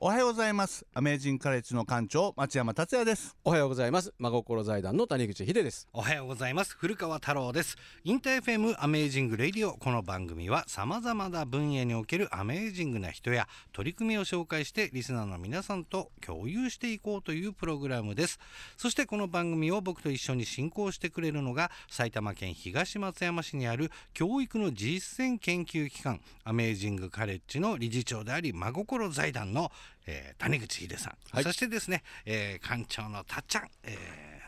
[0.00, 0.86] おはようございます。
[0.94, 3.36] アメージングカレッジの館長町山達也です。
[3.42, 4.14] おはようございます。
[4.16, 5.88] 真心財団の谷口秀です。
[5.92, 6.76] おはようございます。
[6.78, 7.76] 古川太郎です。
[8.04, 9.72] インター FM アメージングレディオ。
[9.72, 18.38] この番組は様々な分野におけるアメージングな人や取り組みを紹介してリスナーの皆さんと共有していこうというプログラムです。
[18.76, 29.72] そしてこの番組を僕と一緒に進行してくれるのが埼玉県東松山市にある教育の実践研究機関アメージングカレッジの理事長であり真心財団の
[30.10, 33.94] えー、谷口秀さん、はい、そしてですね、えー、館長のたっちゃん、え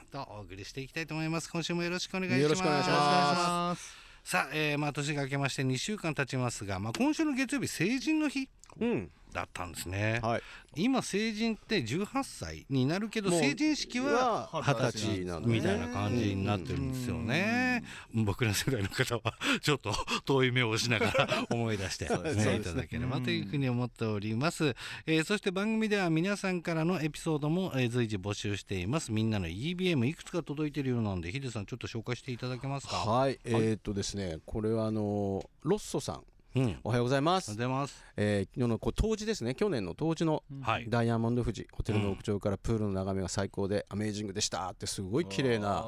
[0.09, 1.51] ー、とお送りしていきたいと思います。
[1.53, 2.43] 今週もよろしくお願いします。
[2.43, 3.95] よろしくお願いします。
[4.25, 8.49] さあ、えー、まあ年が明けまして2週間経ちますが、まあ、今週の月曜日成人の日、うん、
[9.33, 10.43] だったんですね、はい、
[10.77, 19.93] 今成人って18歳になるけど成人式は二十歳みたいな感じになってるんですよね、僕ら世代の方は ちょっと
[20.25, 24.75] 遠い目をしながら 思い出してねいただければというふうに思っております、
[25.07, 29.13] えー、そして番組では皆さんからのエピソードも、えー、随時募集しています。
[29.13, 32.97] みんなの EBM いくつか届いているようなんでヒデさんちょっと紹介していただけますか？
[32.97, 36.25] はい、えー、っとですねこれはあのロッソさん
[36.57, 37.53] うん、おはようございます。
[37.53, 38.05] おはようございます。
[38.17, 39.55] えー、昨日のこう冬至ですね。
[39.55, 40.43] 去年の冬至の
[40.89, 45.85] ダイヤモンド富士、ホテルの屋上からプールの眺めが最高でアメージングでしたってすごい綺麗な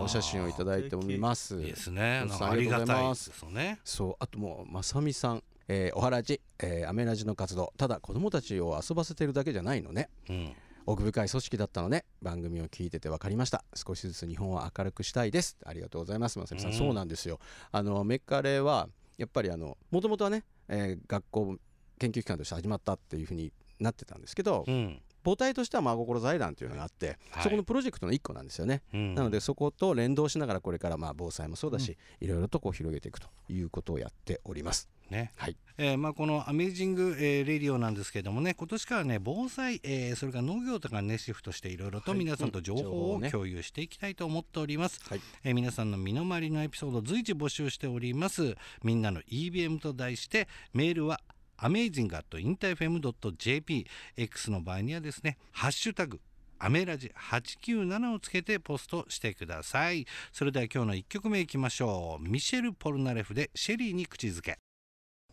[0.00, 1.56] お写真をいただいております。
[1.56, 2.24] いいですね。
[2.40, 3.32] ありがとうございます。
[3.50, 5.42] ね、そうあともうまさみさん。
[5.68, 7.72] えー、おはらじ、えー、アメラジの活動。
[7.76, 10.54] ただ子供たちを遊ばせてるだけじゃないのね、うん、
[10.86, 12.04] 奥深い組織だったのね。
[12.22, 13.64] 番組を聞いてて分かりました。
[13.74, 15.56] 少しずつ日本を明るくしたいです。
[15.66, 17.40] ありがとうございますまさみさん、うん、そうなんですよ。
[17.72, 18.88] あのメッカレは
[19.18, 21.56] やっぱりあのもともとはね、えー、学校
[21.98, 34.88] 研究機関として始まったっていうふうになってたんですけど、うん、母体としては真心財団というのがあって、はい、そこのプロジェクトの一個なんですよね、うん、なのでそこと連動しながらこれからまあ防災もそうだし、いろいろとこう広げていくということをやっております。
[35.10, 35.32] ね。
[35.36, 35.56] はい。
[35.78, 48.56] えーまあ、このアメージング、えー、レディオなんですけれどもね今年からね防災、えー、それから農業とかねシフトしていろいろと皆さんと情報を共有していきたいと思っております、はい、えー、皆さんの身の回りのエピソード随時募集しております。
[48.82, 51.20] みんなの EBM と題してメールは
[51.58, 53.86] amazing.interfm.jp
[54.16, 56.20] X の場合にはですねハッシュタグ
[56.58, 60.06] アメラジ897をつけてポストしてください。
[60.32, 62.22] それでは今日の1曲目いきましょう。
[62.26, 64.58] ミシェル・ポルナレフでシェリーに口づけ。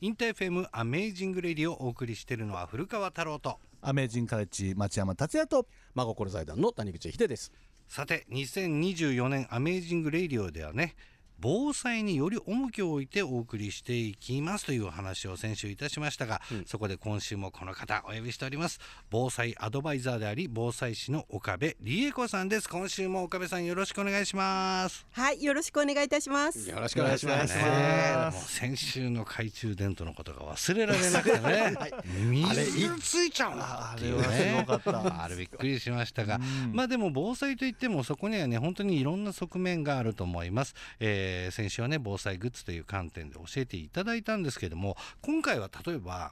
[0.01, 3.57] インター FM アメージングレディオをお送りしているのは古川太郎と。
[3.81, 5.65] アメージングカレッジ町山達也と。
[5.93, 7.53] 真心財団の谷口秀です。
[7.87, 10.95] さて2024年アメージングレディオではね
[11.43, 18.79] 防災により重きを置いてお送りしていきますという話を先週いたしましたが、うん、そこで今週もこの方お呼びしております。
[19.11, 22.69] 防災アドバイザーであり防災士の岡部理恵子さんです。
[22.69, 25.05] 今週も岡部さんよろしくお願いします。
[25.11, 26.69] はいよろしくお願いいたします。
[26.69, 31.41] よろしくお願いします、ね、もう先週の懐中電灯のことが忘れられなくてね、
[31.75, 35.23] はい、水ついちゃうあれはすごかった。
[35.23, 36.39] あれびっくりしましたが、
[36.71, 46.31] まあでも防災といってもそこにはね本当にいろんな側面があると思います、えーえー、先週はね防災グッズという観点で教えていただいたんですけども今回は例えば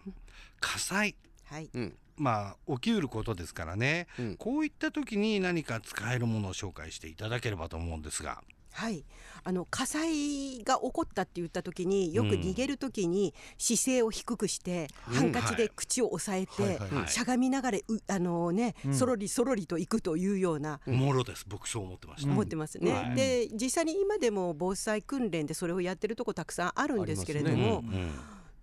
[0.59, 1.69] 火災、はい。
[2.17, 8.43] まあ起きうることですからね、うん、こういった時に何か使えるものを紹介していただければと思うんですが。
[8.73, 9.03] はい、
[9.43, 20.79] あの火災が起こったって言った時によく逃げる時に姿勢を低くして、うん、ハンカチで口を押さえて、しゃがみながらあのね、うん、そろりそろりと行くというような。
[20.85, 21.45] もろです。
[21.47, 27.83] 僕そう思ってました、思ってますね、はい、で実際に今でも防災訓練でそれをやってるとこたくさんあるんですけれども、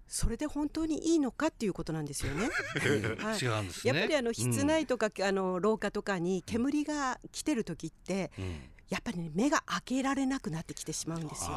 [0.07, 2.49] それで本当にいいのかっていうことなんですよね。
[3.19, 11.50] はい、違うんです、ね、やっぱりあの室内とか、うん、あの廊下とかに煙が来てる時って、うんやっぱりね目が開けられなくなってきてしまうんですよ。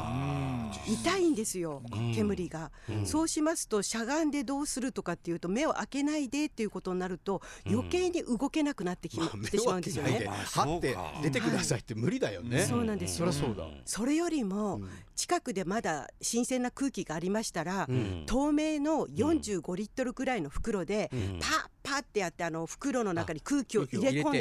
[0.86, 1.82] 痛いんですよ
[2.14, 9.78] 煙が、うん、そうしますとしゃがんでどうするとかっていうと目を開けないでっていうことになると余計に動けなくなってき、うん、てしまう。
[9.78, 9.90] んで。
[9.90, 13.20] すよね、はって出てくださいって無理だよね、はい、そうなんです。
[13.20, 13.66] よそそうだ。
[13.84, 14.80] それよりも
[15.16, 21.10] 近くでまだ新鮮な空気がありましたら、うん、透明の45リットルぐらいの袋で
[21.40, 24.32] パッパってやってあの袋の中に空気を入れ込ん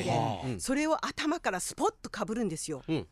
[0.53, 2.81] でそれを頭からスポッとかぶるんですよ。
[2.87, 3.07] うん、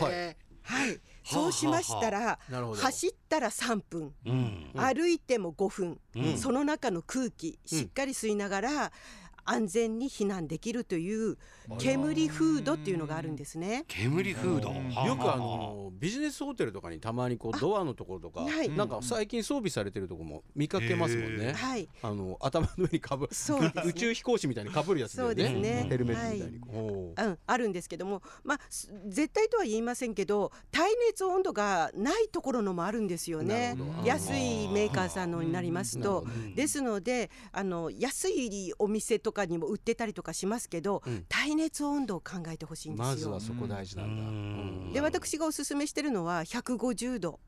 [0.00, 1.00] はい、はい。
[1.24, 2.38] そうしましたら
[2.76, 8.92] 走ったら3分、うん、歩いても5分、うん、その中の空気しっかり吸いながら、
[9.44, 11.36] 安全に避難できるという
[11.78, 13.84] 煙フードっていうのがあるんですね。
[13.88, 14.72] 煙フード
[15.06, 18.68] よくあのビジネスホテルとかにたまにこうドアのところとか、はい。
[18.70, 21.52] なんか最近装備されてるところも見かけますもんね。
[21.52, 21.88] はい。
[22.02, 23.82] あの頭の上にかぶそうですね。
[23.86, 25.86] 宇宙飛行士みたいにかぶるやつだよそうですね。
[25.88, 26.60] ヘルメットみたいに。
[26.68, 27.30] おーう。
[27.30, 33.74] ん、あるんですけども、まあ、す絶対とは言いませんけど耐熱温度がないところのもあるんですよね。
[33.74, 34.08] なるほど。
[34.08, 36.26] 安いメーカーさんのになりますと。
[36.54, 41.24] ですのであの安いお店とかにも売ってたりとかしますけど、うん。
[41.28, 43.06] 耐熱温度を考えてほしいんですよ。
[43.06, 44.22] まずはそこ大事なんだ。
[44.22, 44.28] うん。
[44.28, 44.92] うん。
[44.92, 47.40] で私がおすすめしてるのは150度、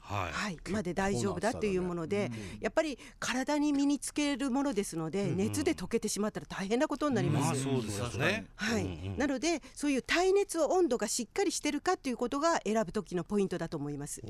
[0.00, 0.32] はい。
[0.32, 5.36] はい、まで大丈夫だというもので、やっぱり体に身につけるものですので、うん。
[5.36, 7.66] 熱で溶けてしまったら大変なことになります。
[7.66, 8.46] まあそうですよね。
[8.56, 9.18] はい、うんうん。
[9.18, 14.20] なのでそういう耐熱温度がしっかりしてるかということが選ぶ時のポイントだと思います。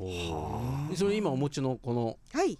[0.95, 2.59] それ今お持ちのこのはい、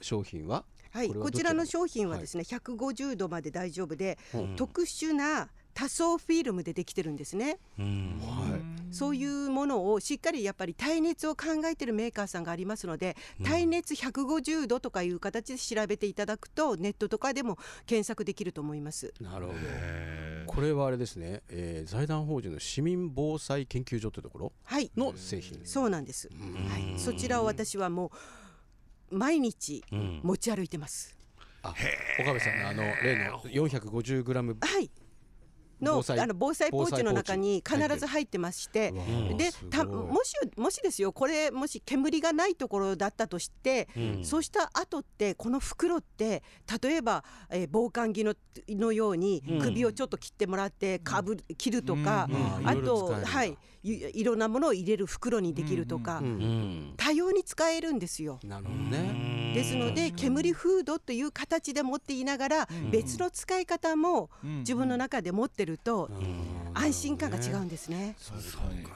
[0.00, 1.22] 商品は、はい、こちら？
[1.22, 4.38] こちらの商品はですね、150度まで大丈夫で、う。
[4.38, 7.58] ん特殊な多層フィルムでできてるんですね。
[7.78, 8.20] うん。
[8.20, 8.94] はい。
[8.94, 17.56] そういうものをしっかりやっぱり耐熱を考えてるメーカーさんがありますので、耐熱150度とかいう形で調べていただくとネットとかでも
[17.86, 19.14] 検索できると思います。
[19.18, 19.58] なるほど。
[19.62, 24.52] へこれはあれですね、えー財団法人の市民防災研究所というところ？
[24.64, 25.62] はい、の製品。
[25.64, 26.28] そうなんです。
[26.30, 26.68] うん。
[26.68, 28.10] はい、そちらを私はもう
[29.12, 29.84] 毎日
[30.22, 31.16] 持ち歩いてます。
[31.62, 31.74] あ、
[32.20, 34.90] 岡部さんのあの例の 450g はい。
[35.82, 44.24] の防災あの防災ポーチの中に必ず入ってまして、うんでたもしもしですよこれもし煙がないところだったとして、うん。
[44.24, 46.42] そうした後ってこの袋って
[46.82, 48.34] 例えば、えー防寒着の
[48.68, 49.58] のようにうん。
[49.60, 52.66] 首をちょっと切ってもらってかぶる切るとか、うん。
[52.68, 58.38] あいろいろ使えるんだとはいいいろんなものを入れる袋にできるとか、うんうん多様に使えるんですよ。
[58.44, 59.52] なるほどね。
[59.54, 62.90] ですので煙フードという形で持っていながらうん。
[62.90, 64.58] 別の使い方もうん。
[64.58, 66.62] 自分の中で持ってるとうん。
[66.74, 68.16] 安心感が違うんですね。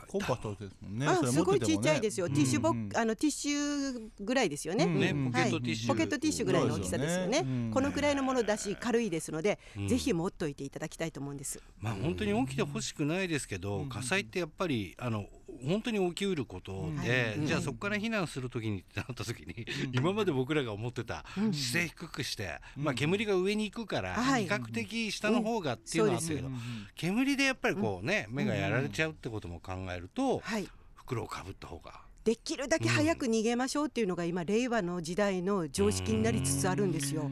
[0.08, 1.06] コンパクトですもんね。
[1.30, 2.28] すごいち持っちゃいですよ。
[2.28, 4.84] ティッシュボうんッあのティッシュぐらいですよね。
[4.84, 4.98] うん。
[4.98, 5.32] ねうん。
[5.32, 7.70] ポケットティッシュポケットティッシュぐらいの大きさですよね。
[7.72, 9.88] このくらいのものだし軽いですので、うん。
[9.88, 11.60] ぜひ持っといていただきたいと思うんです。
[11.80, 15.26] まあ本当に起きてほしくないですけど、火災ってやっぱりあの
[15.64, 17.46] 本当に起きうることで、うん。
[17.46, 24.44] じゃあそこから避難するときにってなったときに、今まで僕らが思ってた姿勢低くして、まあ煙が上に行くから、はい。
[24.44, 26.58] 比較的下の方がっていうのはあったけど、うん。
[26.94, 30.68] 煙でやっぱりこうね、目がやられちゃうってことも考えると、はい。
[30.94, 32.00] 袋をかぶった方が。
[32.24, 37.30] できるだけ早く逃げましょうっていうのが今令和の時代の常識になりつつあるんですよ。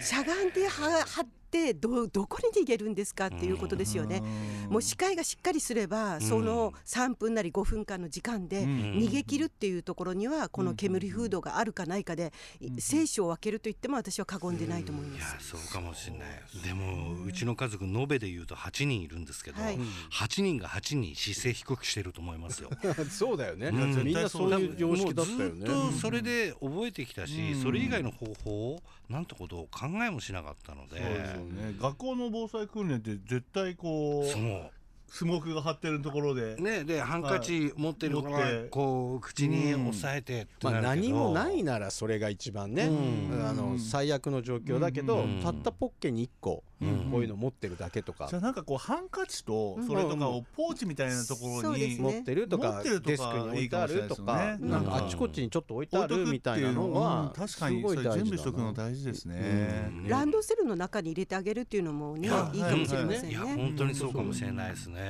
[0.00, 4.22] しゃがんでは張ってどどこに逃げるんですかっていうことですよね。
[4.70, 9.02] もう視界がしっかりすれば、その3分なり5分間の時間でうん。
[9.02, 12.32] 逃げ切るっていうところにはこの煙フードがあるかないかで
[12.78, 15.48] 生死を分けると言っても私は過言でないと思いいやます。
[15.48, 16.28] そうかもしれない。
[16.64, 19.78] でもうちの家族延べで言うと8人いるんですけど、はい。
[19.78, 22.70] 8人が8人姿勢低くしてると思いますよ。
[23.10, 23.68] そうだよね。
[23.68, 24.04] うん。
[24.04, 25.54] みんなそういう常識だったよね。
[25.54, 27.62] ずっとそれで覚えてきたし、うん。
[27.62, 31.74] それ以外の方法をなんてことを考えもしなかったので、そうですよね。
[31.80, 34.70] 学校の防災訓練って絶対こそう。
[35.12, 36.56] スモークが張ってるところで。
[36.56, 38.68] ねでハンカチ持ってるから持って。
[38.70, 43.46] こう口に押さえてってまあ何もないならそれが一番ね、うん。
[43.46, 45.40] あの最悪の状況だけど、うん。
[45.42, 47.10] たったポッケに1個、うん。
[47.10, 48.26] こういうの持ってるだけとか。
[48.30, 54.56] じゃあなんかこうハンカチとそれとかをポーチみたいなところに持ってるとかデスクに置いてあるとか。
[54.60, 58.12] なんかあっちこっちにちょっと置いてあるみたいなのうんは確かにすごい大事だな。
[58.12, 59.90] それ準備しとくの大事ですね。
[59.94, 60.08] うん。
[60.08, 63.54] ランドセルの中に入れてあげるっていうのもねいいかもしれませんいやね。
[63.56, 65.01] 本当にそうかもしれないですね。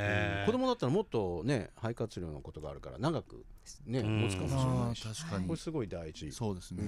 [0.47, 3.45] 子供だったらもっとね肺活量のことがあるから長く
[3.87, 4.21] ねうん。
[4.23, 5.21] 持つかもしれないし。
[5.21, 5.47] 確かに。
[5.47, 6.33] これすごい大事。
[6.33, 6.83] そうですね。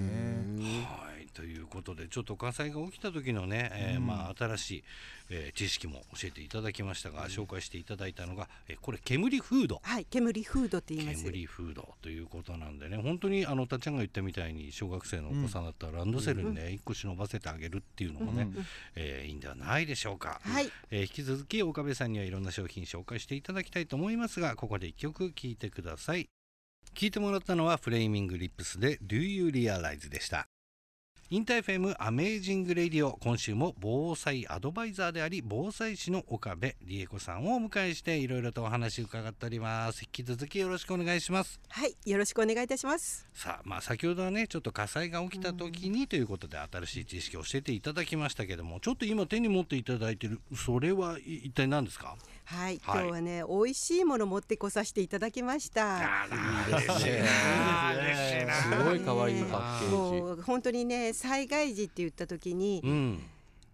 [0.85, 1.27] はい。
[1.29, 4.85] ということでちょっと火災が起きた時のね、えーまあ、新しい、
[5.31, 9.81] えー知識も教えていただきましたが、紹介していただいたのが、えーこれ煙フード。
[9.83, 11.25] はい、煙フードって言います。
[11.25, 18.49] 煙フードということなんでね本当にあのたっちゃんが言ったみたいに小学生のお子さんだったらランドセルにね、一個忍ばせてあげるっていうのもね、
[18.97, 20.71] えーいいんではないでしょうか、はい。
[20.91, 26.29] えー引き続き岡部さんにはいろんな商品紹介していただきたいと思いますがここで一曲聴いてください。
[26.95, 30.47] 聴いてもらったのはフレーミングリップスで Do You Realize でした
[31.31, 40.03] インター FM アメージングレディオ今週も防災アドバイザーであり防災士の岡部理恵子さんをお迎えしていろいろとお話伺っております。
[40.03, 41.59] 引き続きよろしくお願いします。
[41.71, 43.27] はい、よろしくお願いいたします。
[43.33, 52.17] さあまあ先ほどはねちょっと火災が起きた時にということで新しい知識を教えていただきましたけどもちょっと今手に持っていただいてるそれはい一体何ですか？
[52.45, 53.01] はい、はい。
[53.01, 55.99] 今日はね、美味しいもの持ってこさせていただきました。
[55.99, 57.25] あらいいですね
[57.99, 59.89] 嬉しいなすごい可愛いパッケー。
[59.89, 63.23] ジもう本当にね、災害時って言った時に、うん。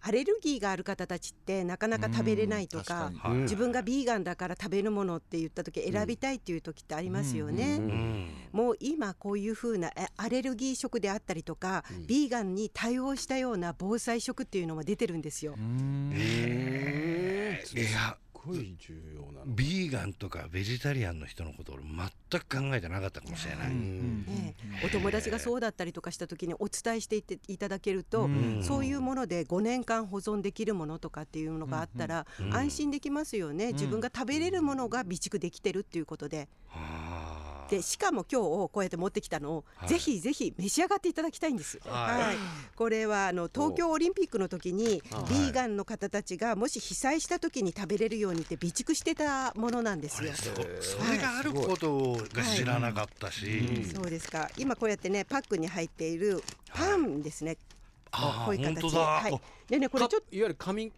[0.02, 3.12] アレルギーがある方たちってなかなか食べれないとか
[3.42, 7.76] 自分がビーガンだから食べるものって言った時選びたいっていう時ってありますよね。
[7.76, 7.84] うん。
[7.84, 8.28] うん。
[8.52, 12.06] もう今こういう風なえアレルギー食であったりとか、うん。
[12.06, 15.54] ビーガンに対応したような防災食っていうのも出てるんですよ。
[15.58, 16.12] うん。
[16.14, 17.78] えー。
[17.78, 19.47] いやすごい重要なの。
[19.47, 23.68] ビーガンとかベジタリアンの人のこと俺全く考えてなかったかもしれない。
[23.68, 24.25] うん。
[24.26, 24.54] ね
[24.85, 28.62] お友達がそうだったりとかした時にお伝えしていっていただけると、うん。
[28.62, 32.54] そういうもので5年間保存できるものとかっていうのがあったらうん。
[32.54, 36.49] 安心できますよね、自分が食べれるものが備蓄できてるっていうことで。
[36.66, 37.10] はあ
[37.70, 39.88] でしかも今日こうやって持ってきたのを、はい。
[39.88, 41.78] ぜひぜひ召し上がっていただきたいんです。
[41.86, 42.26] はい。
[42.26, 42.36] はい、
[42.74, 50.32] これはあの東京オリンピックの時にあビーガンの方たちがもし被災した時に食べれるようにって備蓄してたものなんですよ。
[50.34, 50.50] そ
[50.80, 53.84] それがあることが知らなかったし、うん。
[53.84, 54.50] そうですか。
[54.56, 57.56] 今こうやってねパックに入っているパンですね、
[58.10, 59.02] あこういう形本当だ。
[59.02, 60.92] はい、でねこれちょっとかいわゆる紙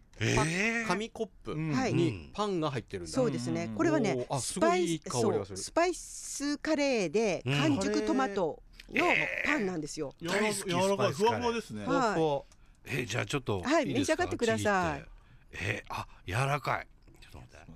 [0.86, 3.12] 紙コップにパンが入ってるんだ。
[3.12, 3.74] そうですね、うん。
[3.74, 5.46] これはねスパイすごいいい香りがする。
[5.46, 7.58] そうスパイスカレーでうん。
[7.58, 9.06] 完熟トマトの
[9.44, 10.14] パンなんですよ。
[10.20, 11.84] 柔らかい大好き柔らかいふわふわですね。
[11.86, 12.44] は
[12.86, 12.98] い。
[13.00, 15.04] えじゃあちょっとはい召し上がってください。
[15.52, 16.86] えあ柔らかい。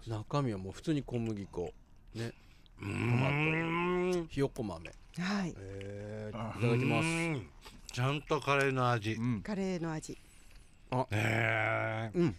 [0.06, 1.72] 中身はもう普通に小麦粉。
[2.14, 2.32] ね。
[2.80, 4.28] うーん。
[4.28, 4.88] ひよこ豆。
[5.18, 7.06] はい、えあーいただきます。
[7.06, 7.48] うん。
[7.90, 9.42] ちゃんとカレーの味、うん。
[9.42, 10.18] カレーの味。
[11.10, 12.18] えー。
[12.18, 12.36] うん。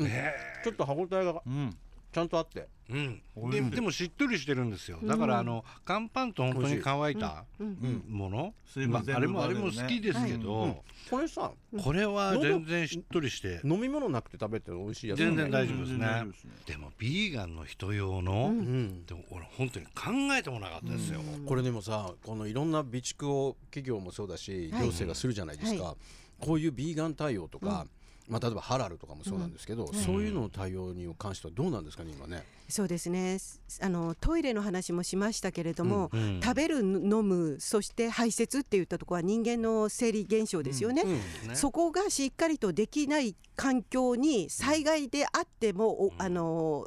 [0.00, 1.76] えちょっと歯ごたえがうん。
[2.12, 2.66] ちゃんとあって。
[2.90, 3.50] ーうん。
[3.50, 4.98] ででもしっとりしてるんですよ。
[5.02, 8.02] だからあの乾パンと本当に乾いたうん。
[8.08, 8.12] うん。
[8.12, 8.54] もの、
[8.88, 10.76] まああれもあれも好きですけど、うん。
[11.08, 13.60] これさこれは全然しっとりして。
[13.64, 15.18] 飲み物なくて食べても美味しいやつ。
[15.18, 15.98] 全然大丈夫ですね。
[15.98, 16.50] 全然大丈夫ですね。
[16.66, 18.58] でもビーガンの人用の、うん。
[18.58, 24.82] うんでも俺本当に考えてもなかったですよ、これでもさこのいろんな備蓄を企業もそうだしはい。
[24.82, 25.96] 行政がするじゃないですか、は
[26.40, 27.86] こういうビーガン対応とか、
[28.28, 29.92] まあ、例えばハラルとかもそうなんですけど、ん。
[29.92, 32.44] そういうのの対応に関してはどうなんですかね今ね。
[32.68, 33.38] そうですね。
[33.80, 36.40] あのトイレの話もしましたけれども、うん。
[36.40, 41.02] 食べる飲むそして排泄っていったところは人間の生理現象ですよね。
[41.04, 41.48] うん。
[41.48, 46.86] ねそこがしっかりとできない環境に災害であっても、おあの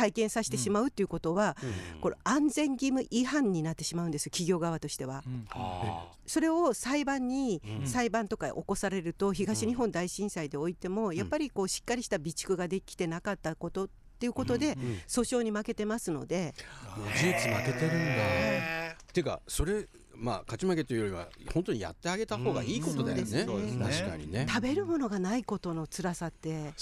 [0.00, 2.00] 体験させてしまうっていうことは、うん。
[2.00, 5.22] これ安全義務違反になってしまうんです企業側としては。
[5.26, 5.46] うん。
[5.50, 7.86] あそれを裁判に、うん。
[7.86, 13.88] 裁判とか起こされると東日本大震災でおいても、やっぱりこうしっかりした備蓄ができてなかったことっ
[14.18, 14.80] ていうことで、うん。
[15.06, 16.54] 訴訟に負けてますので、
[17.16, 17.96] 事実負けてるんだ。
[17.98, 19.86] へっていうかそれ
[20.20, 23.22] まあ勝ち負けというよりは本当にやってあげた方がいいことだよね。
[23.22, 24.46] うんそうですね確かにね。
[24.48, 26.72] 食べるものがないことの辛さって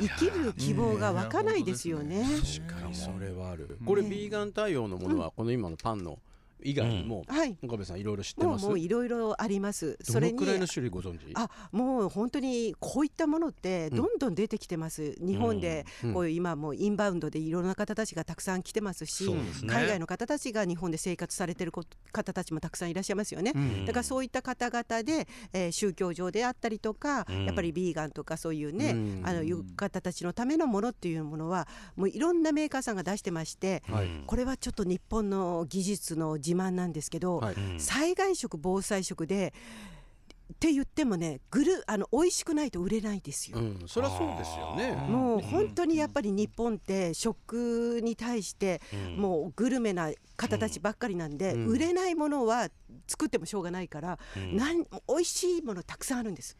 [0.00, 2.24] 生きる希望が湧かないですよね。
[2.58, 3.78] 確かにそれはある。
[3.84, 6.18] これビーガン対応のものはこの今のパンの
[6.62, 8.66] 以外にも、はい、岡部さんいろいろ知ってます？
[8.66, 9.98] もういろいろあります。
[10.02, 11.32] それにどのくらいの種類ご存知？
[11.34, 16.14] あもう本当にこういったものってどんどん出てきてます、日本でうん。
[16.14, 19.38] こういう今もうインバウンドでいろんな方たちがたくさん来てますし、ね。
[19.66, 23.52] 海外の方たちが日本で生活されてるこ方たちもたくさんいらっしゃいますよね。
[23.54, 23.84] うん。
[23.84, 27.44] だからそういった方々で、えー宗教上であったりとか、うん。
[27.44, 29.22] やっぱりビーガンとかそういうね、うん。
[29.24, 34.08] あのいう方たちのためのものっていうものはもういろんなメーカーさんが出してまして、はい。
[34.26, 37.54] これはちょっと日本の技術の自慢なんですけど、はい。
[37.54, 37.80] うん。
[37.80, 39.52] 災害食防災食で
[40.52, 43.58] って言ってもねぐるあの美味しくないと売れないですよ。
[43.58, 44.92] うん、そりゃそうですよね。
[45.08, 49.16] もう本当にやっぱり日本って食に対してうん。
[49.16, 51.66] もうグルメな方たちばっかりなんで、うん。
[51.66, 52.68] 売れないものは
[53.08, 54.56] 作ってもしょうがないから、うん。
[54.56, 56.56] なん美味しいものたくさんあるんです。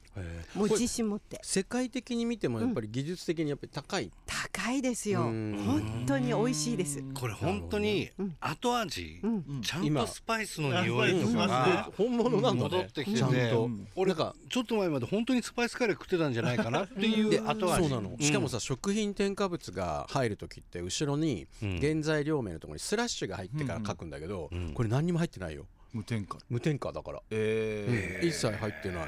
[0.55, 1.39] もう自信持って。
[1.43, 4.11] 世界的に見てもやっぱり技術的にやっぱり高い。
[4.27, 5.23] 高いですよ。
[5.23, 5.63] うん。
[5.65, 7.03] 本当に美味しいです。
[7.15, 8.37] これ本当にうん。
[8.41, 9.45] 後味、うん。
[9.49, 11.37] うんちゃんと今スパイスの匂いとかうん。
[11.37, 12.77] が本物なんだね。
[12.77, 13.65] 戻ってきててちゃんと。
[13.65, 13.76] うん。
[13.95, 17.89] 俺なんかちょっと前まで本当にスパイスカレー食ってたんじゃないかなってい でう後味。
[17.89, 21.79] そうなの、しかもさ食品添加物が入る時って後ろにうん。
[21.81, 24.73] 原材料名のところにスラッシュが入ってから書くんだけど、うん。
[24.75, 25.67] これ何にも入ってないよ。
[25.93, 26.39] 無添加。
[26.49, 29.07] 無添加だから、えうん一切入ってない。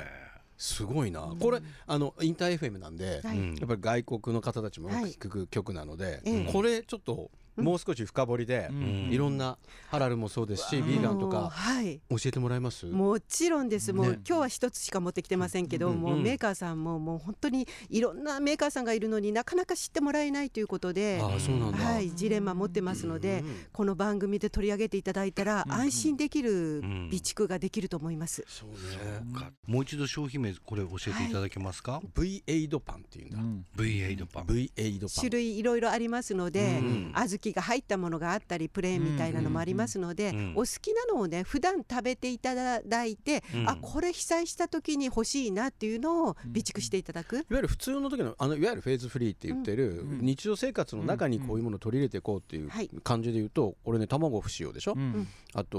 [0.57, 3.39] すごいな、これあのインター FM なんで、はい。
[3.39, 6.53] うんやっぱり外国の方たちもよく聞く曲なので、ええ。
[6.53, 9.11] これちょっともう少し深掘りで、ん。
[9.13, 9.59] いろんな
[9.91, 12.01] ハラルもそうですし、もうビーガンとかはい。
[12.11, 12.87] 教えてもらえます？
[12.87, 13.93] もちろんです。
[13.93, 28.45] もう、ね今日は一つしか持ってきてませんけど、もうメーカーさんももう本当にいろんなメーカーさんがいるのになかなか知ってもらえないということでああそうなんだ、はい、ジレンマ持ってますので、この番組で取り上げていただいたら、安心できる備蓄ができると思います。
[28.47, 33.39] そうかもう一度商品名これ教えていただけますか、V エイドパンっていうんだ、
[33.77, 34.47] V エイドパン。
[34.47, 35.15] V エイドパン。
[35.17, 37.13] 種類いろいろありますので、うん。
[37.15, 43.69] 小豆気が入ったものがあったりプレーンみたいなのもありますので、うんお好きなのをね普段食べていただいて、うん。
[43.69, 50.19] あこれ被災した時に欲しいなっていうのを備蓄していただく、いわゆる普通の時のあのいわゆるフェーズフリーって言ってる、うん。
[50.21, 52.91] 日常生活の中にこういうものを取り入れていこうっていうはい。
[53.03, 55.29] 感じで言うとこれね卵不使用でしょ、うん。
[55.55, 55.79] あと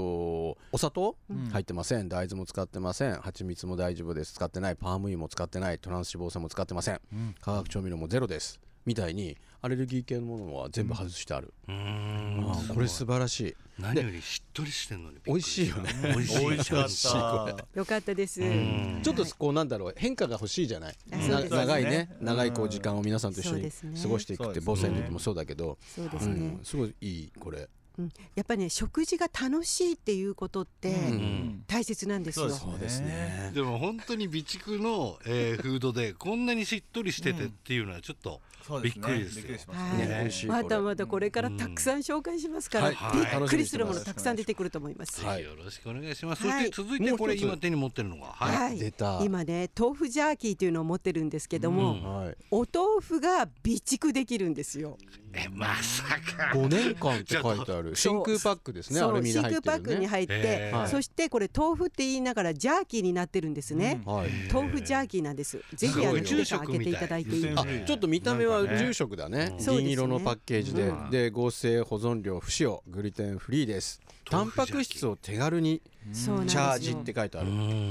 [0.72, 1.48] お砂糖、うん。
[1.50, 2.08] 入ってません。
[2.08, 3.14] 大豆も使ってません。
[3.16, 4.34] 蜂蜜も大丈夫です。
[4.34, 4.76] 使ってない。
[4.76, 5.78] パーム油も使ってない。
[5.78, 7.00] トランス脂肪酸も使ってません。
[7.12, 7.34] うん。
[7.40, 13.56] 化学調味料もゼロですみたいにアレルギー系のものは全部外してある、うーんああこれ素晴らしい。
[13.78, 15.90] 何よりしっとりしてんのに美味しいよね。
[16.02, 17.12] 美味しい美味しかっしい。
[17.12, 19.00] これたよかったです、うん。
[19.02, 21.60] ちょっとこうなんだろう変化が欲しいじゃない、なあそうですね。
[21.60, 22.10] 長いね。
[22.20, 28.12] うん長いこう時間を皆さんと一緒に過ごしていくって防災の時もそうだけど、そうですね、うん、すごいいいこれうん。
[28.34, 31.64] やっぱりね食事が楽しいっていうことってうん。
[31.66, 33.52] 大切なんですよ、そうですね。
[33.54, 38.40] でも本当に備蓄の、えー フードでこんなにしっとりしててっていうのはちょっと
[38.82, 39.42] びっくりですよ。
[39.42, 40.32] びっくりしまはい。
[40.32, 42.94] したまだまだこれからたくさん紹介しますから、はい。
[42.94, 45.24] はいびっくりするものたくさん出てくると思います。
[45.24, 45.44] はい。
[45.44, 46.66] よろしくお願いします、はい。
[46.66, 48.26] そして続いてこれ今手に持ってるのが。
[48.32, 48.78] はい、はい。
[48.78, 49.20] 出た。
[49.24, 52.24] 今ね豆腐ジャーキーというのを持ってるんですけども、うん。
[52.24, 54.98] はい、お豆腐が備蓄できるんですよ。
[55.32, 56.52] えまさか。
[56.54, 57.94] 5年間って書いてある。
[57.94, 59.00] 真空パックですね。
[59.00, 59.60] アルミに真入ってるね。
[59.64, 64.02] 空パックに入って、そしてこれ豆腐って言いながらジャーキーになってるんですね。
[64.04, 64.30] はい。
[64.52, 65.62] 豆腐ジャーキーなんです。
[65.74, 69.56] ぜひあの開けていただいていいあちょっと見た目は宇宙食だね。
[69.58, 71.10] うん銀色のパッケージで、うん。
[71.10, 72.82] で合成保存料不使用。
[72.88, 75.82] グルテンフリーですタンパク質を手軽に
[76.14, 76.36] チよ。
[76.38, 77.48] ャージって書いてある、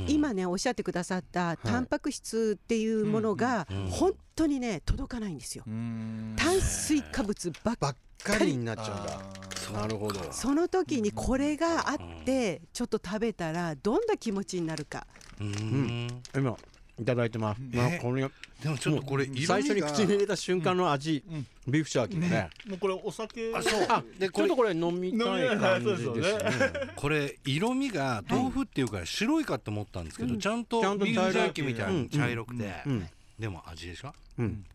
[0.08, 5.64] 今ねおっしゃってくださったタンパク質っていうものが本当にね届かないんですよ。
[5.68, 6.36] うん。
[6.38, 7.94] 炭水化物ばっか
[8.40, 8.58] り。
[8.58, 9.22] になっちゃうんあだ。
[9.22, 10.20] ーなるほど。
[10.32, 15.06] その時にこれがあってちょっと食べたらどんな気持ちになるか。
[15.40, 16.22] うん。
[16.36, 16.56] 今
[17.00, 17.70] いただいてます、ね。
[17.74, 18.22] まあこれ
[18.62, 21.48] でもちょっとこれ最初に口に入れた瞬間の味、うん。
[21.68, 22.50] ビーフシャーキーだね。
[22.68, 23.54] もうこれお酒。
[23.56, 23.86] あそう。
[23.90, 24.48] あでこれ。
[24.48, 26.92] ちょっとこれ飲みたい感じです飲みたいね。
[26.98, 30.40] これ色味が豆腐っていうから白いかと思ったんですけど、うん。
[30.40, 33.08] ちゃんとちゃんとビーフジャーキーみたいうんに茶色くて、うん。
[33.40, 34.14] でも味でしょ？
[34.40, 34.66] うん。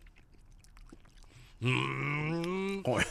[1.62, 2.82] うーん。
[2.82, 3.04] これ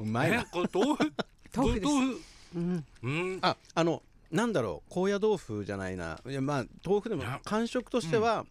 [0.00, 0.40] うまいな。
[0.40, 1.12] えこれ豆腐？
[1.54, 2.20] 豆腐
[2.54, 3.38] うん。
[3.42, 6.18] ああのなんだろう高野豆腐じゃないな。
[6.26, 8.44] いやまあ豆腐でも感触としては、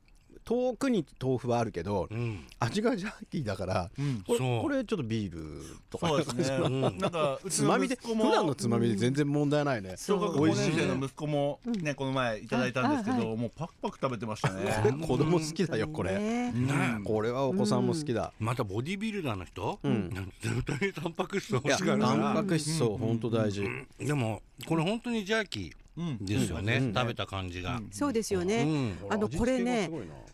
[0.47, 2.45] 遠くに豆腐はあるけどうん。
[2.57, 4.23] 味がジャーキーだからうん。
[4.25, 5.61] これこれちょっとビール。
[5.89, 6.57] とかそうですね。
[6.57, 6.81] うん。
[6.81, 14.71] なんかつまみで普段のつまみで全然問題ないね、小学5美味しい年生の息子もねこの前いただいたんですけあどもうパクパク食べてましたね。
[15.05, 16.53] 子供好きだよこれ、ね。
[16.55, 16.67] うん。
[16.67, 23.65] ねこれはお子さんも好きだ、またボディビルダーの人、絶対にタンパク質いや欲しがるかタンらパク質そう本当大事、
[23.99, 25.86] でもこれ本当にジャーキうんー
[26.21, 26.93] ですよね、うん。
[26.93, 28.97] 食べた感じが、そうですようねん。
[29.09, 29.89] あのこれね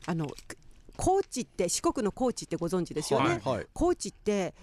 [0.05, 0.29] あの
[0.95, 4.53] 高知って四国の高知ってご存知ですよね、はいはい高知って、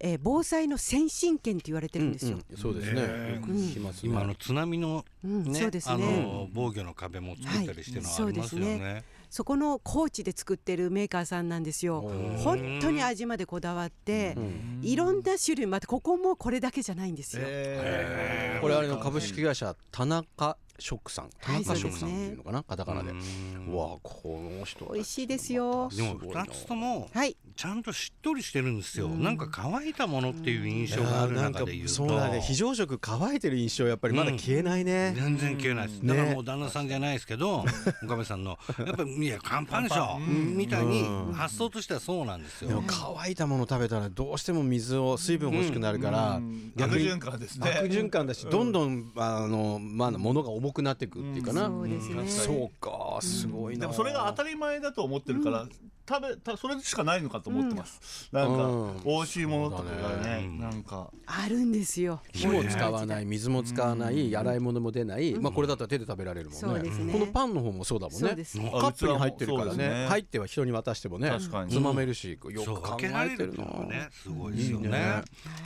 [0.00, 2.12] えー防災の先進権って言われてるん。
[2.12, 2.44] ですよ、うん。
[2.50, 2.56] うん。
[2.56, 3.06] そうですね、よ
[3.40, 5.44] く聞きますね今あの津波のうん。
[5.44, 9.04] ねそうですねの防御の壁も作ったりしてるのはありますよはいそうね。
[9.30, 12.00] そこの高知で作ってるメーカーさんなんですよ。
[12.38, 14.80] 本当に味までこだわってう、ん。
[14.82, 18.60] いろんな種類またここもこれだけじゃないんですよ、えー。
[18.60, 21.30] これあれの株式会社田中食さん。
[21.40, 25.88] 田はい中食さんっていうのかな、カタカナで、わこの人美味しいですよ。
[25.92, 29.08] でも二つともはいちゃんとしっとりしてるんですよ。
[29.08, 29.20] うん。
[29.20, 36.00] なんか乾いたものっていう印象がある中で言うと、そうだね非常食乾いてる印象やっぱりまだ消えないね、全然消えないです。
[36.00, 36.14] ね。
[36.16, 37.64] だからもう旦那さんじゃないですけど、
[38.04, 40.20] 岡部さんのやっぱりいや乾パンでしょ。
[40.20, 40.56] うん。
[40.56, 41.32] みたいにうん。
[41.32, 42.68] 発想としてはそうなんですよ。
[42.68, 42.84] でも。
[42.86, 46.72] 乾いたもの食べたらどうしても水を水分欲しくなるから、うん。
[46.76, 47.70] 逆循環ですね。
[47.76, 55.66] 悪循環だし、どんどんあのまあ物が重くなっていくっていうかな、そうですね、そうかすごいな、でもそれが当たり前だと思ってるから、
[56.08, 59.02] 食べたそれしかないのかと思ってます、なんか、うん。
[59.04, 60.58] 美味しいものとかがねね。
[60.58, 61.10] なんか。
[61.26, 62.20] あるんですよ。
[62.32, 66.90] 火も使わない水も使わない洗い物も出ない、まあこれだったら手で食べられるもんね。
[66.90, 67.12] ね。
[67.12, 68.28] このパンの方もそうだもんね。
[68.28, 70.06] カップに入ってるからね。
[70.08, 71.28] 入っては人に渡してもね。
[71.28, 71.72] 確かに。
[71.72, 74.86] つまめるし、よく考分けらえてるのがねすごいですよね。
[74.86, 74.98] いいね。
[75.00, 75.22] は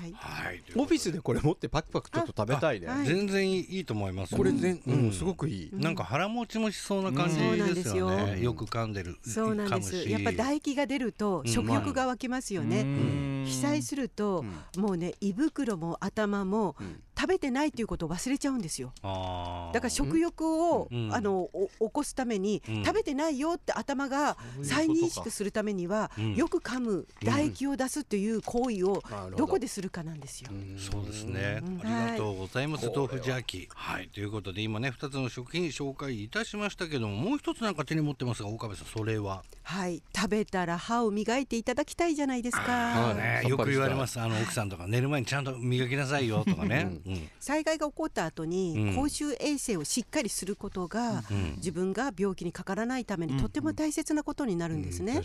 [0.06, 0.12] い。
[0.12, 0.62] はい。
[0.76, 2.88] オフィスでこれ持ってパクパクちょっと食べたいね。
[2.88, 3.06] あはい。
[3.06, 4.36] 全然いいと思います。
[4.36, 4.94] これ全、うん。
[4.94, 7.74] うんすごくいい、なんか腹持ちもしそうな感じうん。
[7.74, 8.10] ですよ。
[8.10, 8.40] ね。
[8.42, 9.18] よく噛んでる。
[9.22, 9.94] そうなんです。
[9.94, 10.10] 噛むし。
[10.10, 13.44] やっぱ唾液が出ると食欲が湧きますよね、うん。
[13.46, 14.44] 被災すると、
[14.76, 18.92] もうね胃袋も頭も、うん食べてないということを忘れちゃうんですよ。
[19.00, 21.14] だから食欲を、うん。
[21.14, 22.84] あのお起こすために、うん。
[22.84, 26.34] 食べてないよって頭が再認識するためには、うん。
[26.34, 29.36] よく噛む唾液を出すという行為をど。
[29.36, 30.50] どこでするかなんですよ。
[30.76, 31.80] そうですね、うん。
[31.84, 32.96] ありがとうございます、はい。
[32.96, 34.08] 豆腐ジャーキーはい。
[34.08, 42.62] ということで今ね2つの食品紹介いたしましたけどももう一つなんか手に持ってますが岡部さんそれは、はい、食べたら歯を磨いていただきたいじゃないですか。
[42.72, 43.48] はいね。
[43.48, 44.20] よく言われます。
[44.20, 48.50] あの奥さんとか寝る前にちゃんと磨きなさいよとかね、う ん災害が起こった後うん。
[48.50, 51.54] に公衆衛生をしっかりすることが、うん。
[51.56, 55.22] 自分が病気にかからないためにとっても大切なことになるんですね。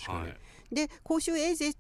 [0.72, 1.74] で公衆衛生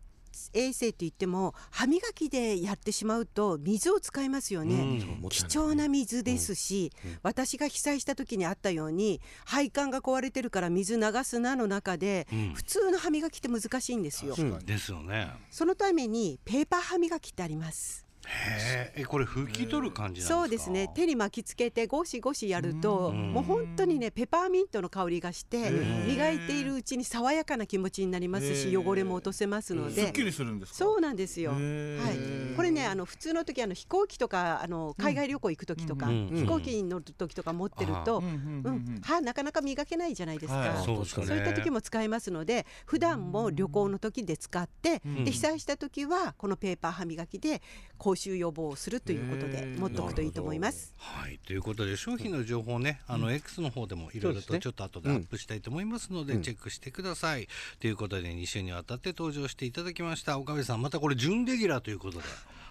[0.53, 4.75] 衛生って言っても歯磨きでやってしまうと水を使いますよね。
[5.21, 5.29] うん。
[5.29, 7.17] 貴重な水ですし、うん。
[7.23, 12.53] 私が被災した時にあったように配管が壊れてるから水流すなの中で、うん。
[12.53, 14.35] 普通の歯磨きって難しいんですよ。
[14.37, 14.59] うん。
[14.65, 15.31] ですよね。
[15.49, 18.06] そのためにペーパー歯磨きってあります。
[18.27, 20.33] へええこれ拭き取る感じなんですか？
[20.35, 20.89] そうですね。
[20.93, 23.31] 手に巻きつけてゴシゴシやるとうん。
[23.31, 30.05] もう本当にねペパーミントの香りがしてん磨いているうちに爽やかな気持ちになりますし汚れも落とせますので。
[30.05, 30.77] すっきりするんですか？
[30.77, 31.51] そうなんですよ。
[31.51, 40.59] はい、これねあの普通の時あの飛行機とかあの海外旅行行く時とか、うん飛行機に乗る時とか持ってると、うん歯なかなか磨けないじゃないですか。
[40.59, 40.85] はい。
[40.85, 41.27] そうですかね。
[41.27, 45.23] そういった時も使えますので普段も旅行の時で使って、うん。
[45.23, 47.61] で被災した時はこのペーパー歯磨きで
[47.97, 50.93] 口臭予防をするということで持っておくといいと思います。
[50.97, 51.39] はい。
[51.45, 56.41] ということで商品の情報ね、あの X の方でもいろいろとちょっと後でアップしたいと思いますので、うん。
[56.41, 57.47] チェックしてください、
[57.79, 60.37] ということで2週にわたって登場していただきました。
[60.37, 62.23] 岡部さんまたこれ準レギュラーということで。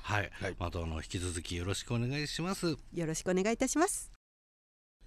[0.02, 0.56] はい、はい。
[0.59, 2.76] またあの引き続きよろしくお願いします。
[2.94, 4.15] よろしくお願いいたします。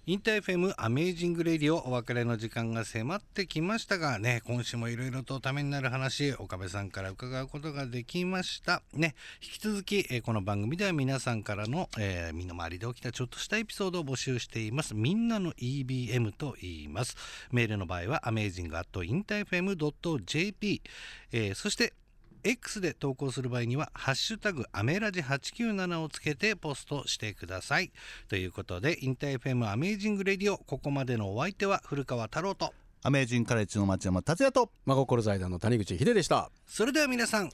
[0.06, 8.80] インター FM アメージングレディオお別れの時間が迫ってきましたがね今週もいろいろとためになる話岡部さんから伺うことができました。
[8.94, 14.94] ね引き続き、えこの番組では皆さんからの、えー身の回りで起きたちょっとしたエピソードを募集しています。
[14.94, 17.14] みんなの EBM と言います。
[17.52, 20.82] メールの場合は amazing.interfm.jp、
[21.32, 21.92] えーそして
[22.44, 27.92] X で投稿する場合には「ハッシュタグアメラジ897」をつけてポストしてください。
[28.28, 36.50] ということでインター FM アメージングレディオここまでのお相手は古川太郎とアメージングカレッジの町山達也と真心財団の谷口秀でした。
[36.66, 37.50] それでは皆さん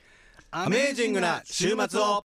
[0.50, 2.24] アメージングな週末を